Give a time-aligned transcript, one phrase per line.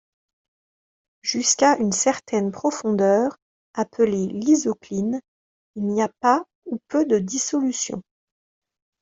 [1.21, 3.37] Jusqu'à une certaine profondeur,
[3.75, 5.21] appelée lysocline,
[5.75, 8.01] il n'y a pas ou peu de dissolution.